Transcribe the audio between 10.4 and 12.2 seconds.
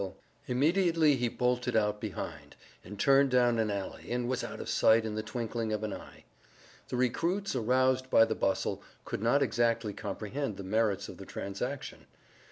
the merits of the transaction.